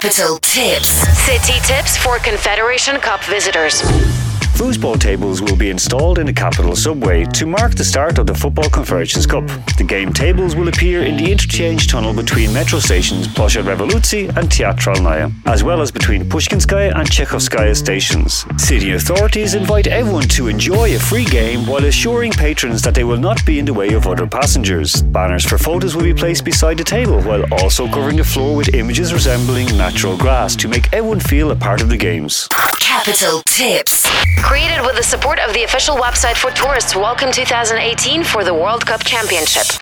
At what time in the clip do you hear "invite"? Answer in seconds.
19.54-19.86